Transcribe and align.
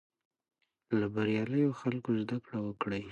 له 0.99 1.05
بریالیو 1.13 1.77
خلکو 1.81 2.09
زده 2.21 2.37
کړه 2.45 2.59
وکړئ. 2.67 3.03